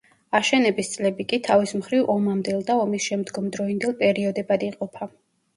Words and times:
აშენების 0.37 0.87
წლები 0.93 1.25
კი 1.33 1.39
თავის 1.49 1.73
მხრივ 1.81 2.09
ომამდელ 2.15 2.63
და 2.71 2.79
ომისშემდგომ 2.87 3.53
დროინდელ 3.59 3.95
პერიოდებად 4.03 4.67
იყოფა. 4.71 5.11